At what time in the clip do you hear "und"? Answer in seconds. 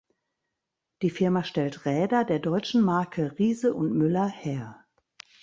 3.75-3.93